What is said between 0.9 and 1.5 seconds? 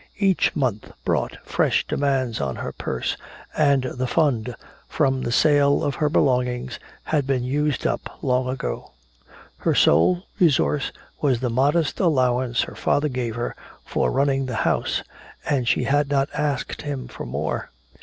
brought